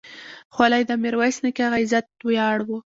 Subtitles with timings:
[0.53, 2.69] خولۍ د میرویس نیکه عزت ویاړ و.